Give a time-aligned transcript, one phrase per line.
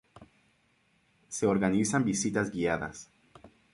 [1.39, 3.07] Se organizan visitas guiadas.